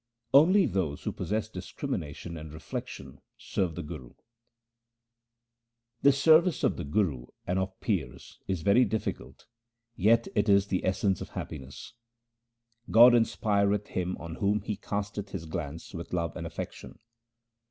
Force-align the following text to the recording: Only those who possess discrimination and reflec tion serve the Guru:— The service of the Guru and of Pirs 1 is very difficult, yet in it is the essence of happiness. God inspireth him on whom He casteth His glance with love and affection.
Only 0.33 0.65
those 0.65 1.03
who 1.03 1.11
possess 1.11 1.47
discrimination 1.47 2.35
and 2.35 2.49
reflec 2.51 2.87
tion 2.87 3.21
serve 3.37 3.75
the 3.75 3.83
Guru:— 3.83 4.15
The 6.01 6.11
service 6.11 6.63
of 6.63 6.75
the 6.77 6.83
Guru 6.83 7.27
and 7.45 7.59
of 7.59 7.79
Pirs 7.81 8.39
1 8.45 8.45
is 8.47 8.61
very 8.63 8.83
difficult, 8.83 9.45
yet 9.95 10.25
in 10.25 10.33
it 10.35 10.49
is 10.49 10.65
the 10.69 10.83
essence 10.85 11.21
of 11.21 11.29
happiness. 11.29 11.93
God 12.89 13.13
inspireth 13.13 13.89
him 13.89 14.17
on 14.17 14.37
whom 14.37 14.61
He 14.61 14.75
casteth 14.75 15.29
His 15.33 15.45
glance 15.45 15.93
with 15.93 16.13
love 16.13 16.35
and 16.35 16.47
affection. 16.47 16.97